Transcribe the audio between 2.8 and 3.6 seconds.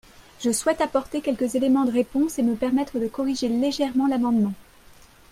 de corriger